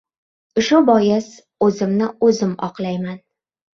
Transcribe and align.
Shu 0.67 0.79
bois, 0.87 1.29
o‘zimni-o‘zim 1.67 2.57
oqlayman: 2.69 3.21